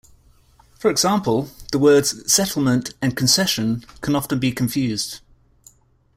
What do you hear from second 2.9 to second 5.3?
and "concession" can often be confused.